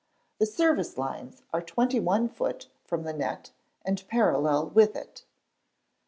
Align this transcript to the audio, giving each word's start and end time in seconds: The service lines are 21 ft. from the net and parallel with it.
The 0.39 0.47
service 0.47 0.97
lines 0.97 1.43
are 1.53 1.61
21 1.61 2.27
ft. 2.29 2.69
from 2.83 3.03
the 3.03 3.13
net 3.13 3.51
and 3.85 4.03
parallel 4.07 4.69
with 4.71 4.95
it. 4.95 5.25